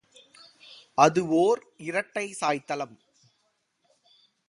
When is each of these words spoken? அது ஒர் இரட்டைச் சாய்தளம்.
அது 0.97 1.21
ஒர் 1.35 1.61
இரட்டைச் 1.77 2.37
சாய்தளம். 2.41 2.95